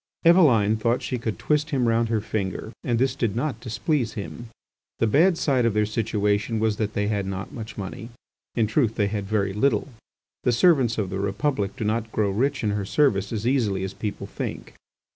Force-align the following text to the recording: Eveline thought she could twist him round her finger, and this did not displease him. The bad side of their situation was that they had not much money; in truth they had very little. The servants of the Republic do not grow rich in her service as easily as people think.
Eveline 0.25 0.77
thought 0.77 1.03
she 1.03 1.19
could 1.19 1.37
twist 1.37 1.69
him 1.69 1.87
round 1.87 2.09
her 2.09 2.21
finger, 2.21 2.71
and 2.83 2.97
this 2.97 3.13
did 3.13 3.35
not 3.35 3.59
displease 3.59 4.13
him. 4.13 4.49
The 4.97 5.05
bad 5.05 5.37
side 5.37 5.63
of 5.63 5.75
their 5.75 5.85
situation 5.85 6.59
was 6.59 6.77
that 6.77 6.93
they 6.93 7.07
had 7.07 7.27
not 7.27 7.51
much 7.51 7.77
money; 7.77 8.09
in 8.55 8.65
truth 8.65 8.95
they 8.95 9.09
had 9.09 9.25
very 9.27 9.53
little. 9.53 9.89
The 10.43 10.53
servants 10.53 10.97
of 10.97 11.11
the 11.11 11.19
Republic 11.19 11.75
do 11.75 11.83
not 11.83 12.11
grow 12.11 12.31
rich 12.31 12.63
in 12.63 12.71
her 12.71 12.83
service 12.83 13.31
as 13.31 13.45
easily 13.45 13.83
as 13.83 13.93
people 13.93 14.25
think. 14.25 14.73